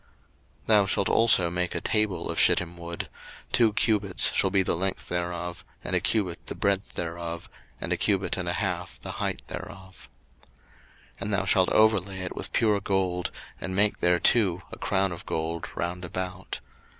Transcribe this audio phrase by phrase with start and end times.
[0.61, 3.07] 02:025:023 Thou shalt also make a table of shittim wood:
[3.51, 7.47] two cubits shall be the length thereof, and a cubit the breadth thereof,
[7.79, 10.09] and a cubit and a half the height thereof.
[11.17, 13.29] 02:025:024 And thou shalt overlay it with pure gold,
[13.59, 16.61] and make thereto a crown of gold round about.